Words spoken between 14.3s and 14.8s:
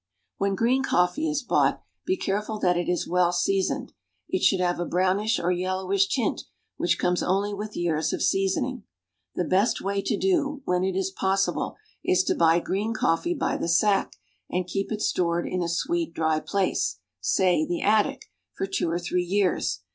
and